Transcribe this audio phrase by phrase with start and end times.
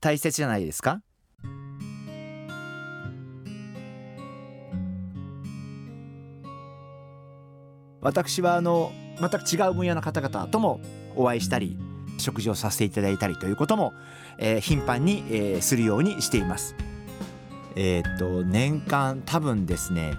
[0.00, 1.02] 大切じゃないですか？
[8.00, 10.80] 私はあの全く違う分野の方々とも
[11.16, 11.78] お会いしたり
[12.18, 13.92] 食事をさせていただいたりということも、
[14.38, 16.74] えー、頻繁に、えー、するようにしています。
[17.76, 20.14] えー、っと年間多分ですね、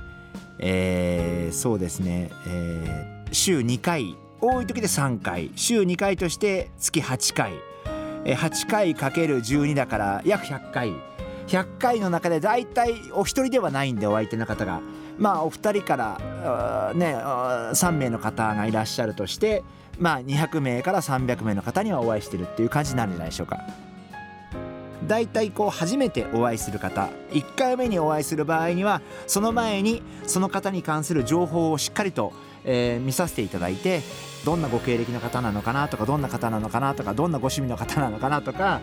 [0.60, 7.54] えー、そうですね、えー、週2回多い時で3回週2回として月8回
[8.26, 10.94] 8回かける12だから約100回
[11.48, 14.82] 100回の中で大体お一人ではないんでお相手の方が
[15.18, 19.64] まあお二人からね3名の方がいらっしゃるとして
[20.00, 23.60] まあ200名から300名の方にはお会いしてるっていう感じになるんじゃないでしょうか。
[25.08, 32.34] だいたいこう初めてお会いする方1回目にお会いする場合にはその前にその方に関する情報をしっかりと、
[32.66, 34.02] えー、見させていただいて
[34.46, 38.82] どんなご経歴の方なのかなとかどんな方なのかなとかどんなご趣味の方なのかなとか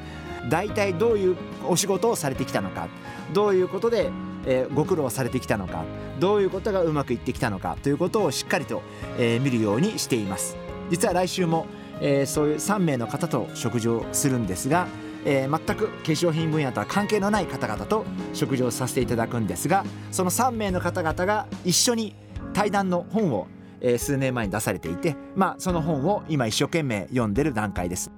[0.48, 2.88] 大体どういうお仕事をされてきたのか
[3.32, 4.10] どういうことで、
[4.46, 5.84] えー、ご苦労されてきたのか
[6.20, 8.82] どういうことがうまくいってきたのかということをしっかりと、
[9.18, 10.56] えー、見るようにしています。
[10.90, 11.66] 実は来週も、
[12.00, 14.86] えー、そういう3名の方と食事をするんですが、
[15.24, 22.14] えー、全く化粧品分野とは関係のない方々と食事をさせていただくんですがその3名の方々が一緒に
[22.54, 23.46] 対談の本を
[23.80, 28.10] えー、数年前に出されていて、まあ、その本を今一生懸命読んでる段階です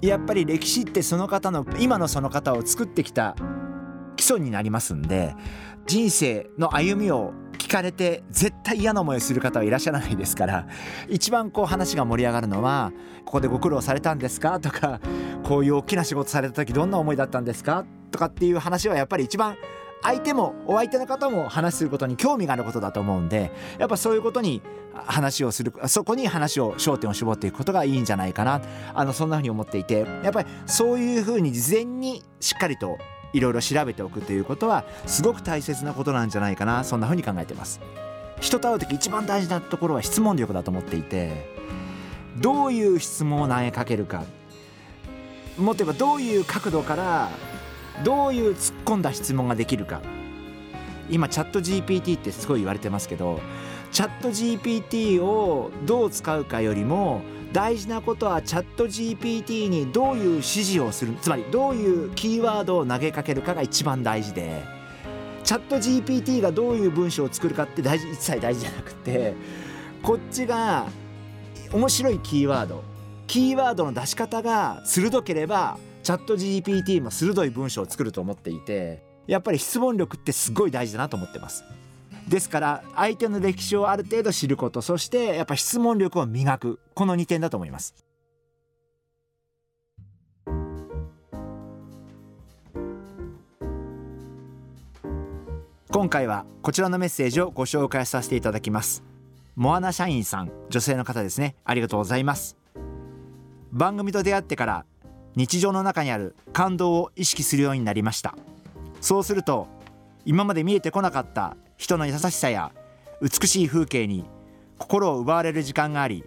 [0.00, 3.36] やっぱり歴史ってその方の今のその方を作ってきた
[4.16, 5.34] 基礎になりますんで
[5.86, 10.66] 人生の歩みを聞かれて絶対嫌な思いをする方はいらっしゃらないですから
[11.08, 12.92] 一番こう話が盛り上がるのは
[13.26, 15.00] 「ここでご苦労されたんですか?」とか
[15.44, 19.56] 「こういう大きな仕事された時どんな思いだったんですか?」とかっていう話はやっぱり一番
[20.02, 24.62] 相手もお相手の方も話することに興味があることだと思うんでやっぱそういうことに
[24.94, 28.60] 話をするそこに話を焦点を絞っていくことがいいんじゃないかな。
[28.94, 32.98] あのそんなふうに思っていてやっぱりそういうふうに事前にしっかりと
[33.32, 36.82] いろいろ調べておくということはすごく大切なことなんじゃないかな。
[36.84, 37.80] そんなふうに考えてます。
[38.40, 41.54] 人と会う時一番大事なところは質問力だと思っていて
[42.38, 44.24] どういう質問を投げかけるか。
[45.58, 47.28] もっと言えばどういう角度から
[48.04, 50.00] どういう突っ込んだ質問ができるか。
[51.10, 53.40] 今チャット GPT ってすごい言われてますけど
[53.90, 57.22] チャット GPT をどう使うかよりも
[57.52, 64.62] 大事なことはチャット GPT にどういう指示をするつまりどういうキーワードを投げかけるかが一番大事で
[65.42, 69.34] チャット GPT がどういう文章を作るかって大事一切大事じゃなくて
[70.02, 70.86] こっちが
[71.72, 72.84] 面白いキーワード
[73.26, 75.76] キーワードの出し方が鋭ければ
[76.10, 81.62] チャット GPT も鋭い文章を作ると思っていてやっぱり質問力ってすごい大事だなと思ってます。
[82.26, 87.94] ですから相手の歴史をある程度知ることそしてやっぱ質問力を磨くこの2点だと思います。
[95.92, 99.04] 今回はこちらのメッセージをご紹介させていただきます。
[99.54, 101.54] モアナ社員さん女性の方ですね。
[101.64, 102.56] ありがとうございます。
[103.70, 104.84] 番組と出会ってから
[105.36, 108.34] 日常の中にある感動を意識するようになりました。
[109.00, 109.66] そうすると
[110.24, 112.72] 今まで見えてこなかった人の優しさや
[113.22, 114.24] 美しい風景に
[114.78, 116.24] 心を奪われる時間があり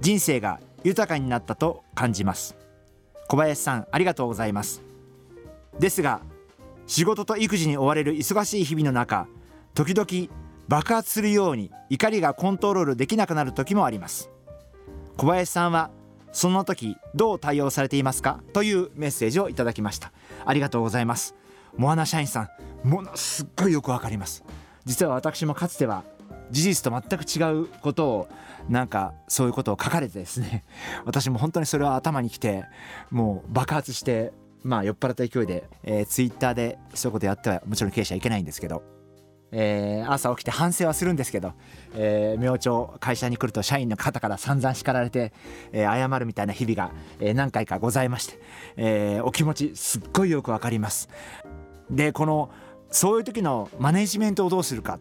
[0.00, 2.56] 人生が豊かになったと感じます。
[3.28, 4.82] 小林さんありがとうございます。
[5.78, 6.20] ですが
[6.86, 9.26] 仕事と育児に追われる忙しい日々の中
[9.74, 10.32] 時々
[10.68, 14.30] 爆発するように怒りがコントロールできなくなる時もあります。
[15.16, 15.90] 小林さんは
[16.32, 20.12] その時どう対応されていますかというメッセージをいただきました。
[20.44, 21.34] ありがとうございます。
[21.76, 22.50] モアナ社員さ
[22.84, 24.44] んものすっごいよくわかります。
[24.84, 26.04] 実は私もかつては
[26.50, 28.28] 事実と全く違うことを
[28.68, 30.64] なんかそういうことを書かれてですね。
[31.04, 32.64] 私も本当にそれは頭にきて
[33.10, 34.32] もう爆発して
[34.62, 38.95] まあ酔っ払った勢いで、えー、ツイッターでそういうことやってはもちろん経営者はいけないんですけど。
[39.52, 41.52] えー、朝起きて反省はするんですけど、
[41.94, 45.32] えー、明朝会社に来ると社員の方から散々叱られて、
[45.72, 48.38] えー、謝るみたいな日々が、え何回かございまして、
[48.76, 51.08] えお気持ちすっごいよくわかります。
[51.90, 52.50] でこの
[52.90, 54.98] そういう時のマネジメントをどうするか。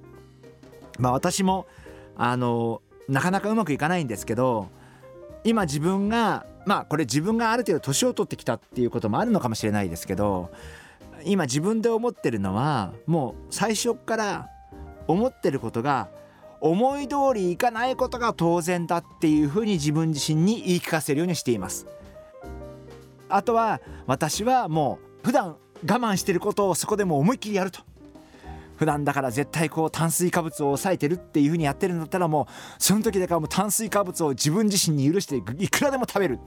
[1.00, 1.68] まあ私も
[2.16, 4.70] あのなかなかうまくいかないんですけど
[5.44, 10.52] 今自分がまあこれ自分がある程度年を取ってきたっていうこともあるのかもしれないですけど
[11.26, 14.50] 今自分で思ってるのはもう最初から
[15.08, 16.10] 思ってることが
[16.62, 21.88] 思い通りいかないことが当然だっていうふうに自分自身に言い聞かせるようにしています。
[23.28, 27.82] あとは私はもう普段我慢してることをそこでも思いっきりやると。
[28.76, 35.56] 普段だから絶対こう炭水化物を抑えてるっていう風にやってるんだったらもうその時だからもう炭水化物を自分自身に許していく。
[35.82, 36.40] らでも食べる。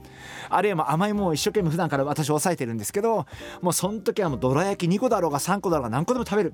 [0.49, 3.25] あるいはもう甘いものを一生懸命普段から私抑えてるんですけど
[3.61, 6.53] もうその時はもうどら焼き2個だろうが3個だろうが何個でも食べる。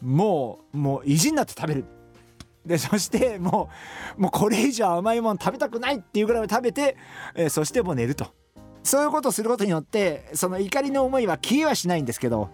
[0.00, 1.84] もうもう意地になって食べる。
[2.66, 3.68] でそしても
[4.16, 6.96] うもうこれ以上甘いもの食べたくないっていうぐらい食べて、
[7.34, 8.26] えー、そしてもう寝ると。
[8.82, 12.50] そういうことをすることによってその怒りの思いは消えはしないんですけど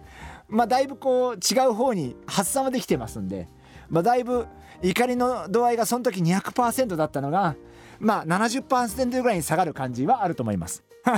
[0.51, 3.47] まあだいぶこう違う方に発散はできてますんで、
[3.89, 4.45] まあ、だいぶ
[4.83, 7.55] 怒りの度合いがその時200%だったのが
[7.99, 10.83] まあ70%ぐらいに下がる感じはあると思います。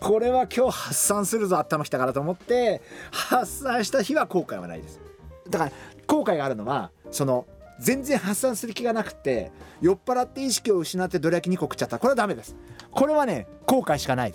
[0.00, 5.00] これは今日発散するぞ頭きたからと思って発散した日は後悔はないです。
[5.48, 5.72] だから
[6.06, 7.46] 後悔があるのはその
[7.80, 9.50] 全然発散する気がなくて
[9.80, 12.54] 酔っ払って意識を失ってどら焼き2個食っちゃったこれはダメです。
[12.90, 14.34] これはね後悔しかない。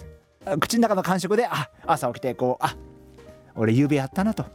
[0.60, 2.76] 口の中の感触であ朝起きてこうあ
[3.56, 4.46] 俺夕べやったなと。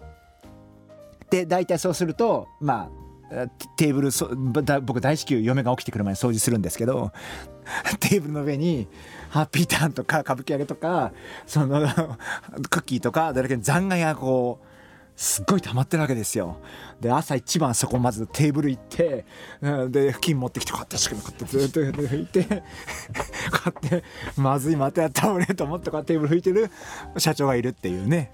[1.30, 2.90] で大体そうするとま
[3.30, 4.28] あテーブルそ
[4.82, 7.12] 僕大至急嫁が起きてくる前に掃除するんですけど
[8.00, 8.86] テーブルの上に
[9.30, 11.12] ハッピーターンとか歌舞伎揚げとか
[11.46, 11.80] その
[12.70, 14.66] クッキーとかどれだけ残骸がこう
[15.16, 16.58] すっごい溜まってるわけですよ。
[17.00, 19.24] で朝一番そこまずテーブル行って
[19.88, 24.04] で布巾持ってきてこうやってしかこうやってずっと拭いてこうやって
[24.36, 26.70] まずいまたやった俺と思ってこうやってテーブル拭いてる
[27.18, 28.32] 社長がいるっていうね。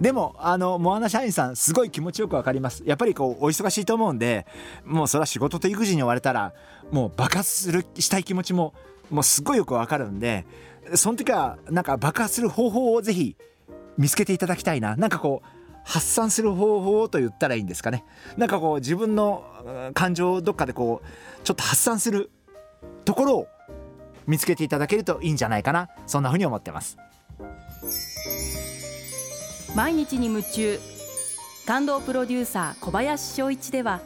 [0.00, 2.82] でもあのモアナ社員さんすごい気持ちよくわかります。
[2.86, 4.46] やっぱりこうお忙しいと思うんで
[4.84, 6.54] もうそれは仕事と育児に追われたら
[6.90, 8.72] もう爆発するしたい気持ちも
[9.10, 10.46] もうすごいよくわかるんで
[10.94, 13.36] その時はなんか爆発する方法をぜひ
[13.98, 14.96] 見つけていただきたいな。
[14.96, 18.04] なんかこう発散する方法と言ったらいいんですかね。
[18.36, 19.44] なんかこう自分の
[19.94, 21.06] 感情をどっかでこう
[21.44, 22.30] ちょっと発散する
[23.04, 23.48] ところを
[24.26, 25.88] 見つけていただけるといいんじゃないかな。
[26.06, 26.96] そんなふうに思ってます。
[29.74, 30.78] 毎日に夢中。
[31.64, 34.00] 感動プロデューサー小林翔一では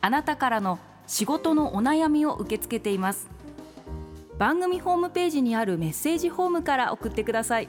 [0.00, 3.28] あなたからの仕事のお悩みを受け付けています。
[4.36, 7.68] 番組ホームページにあるメッセージホームから送ってください。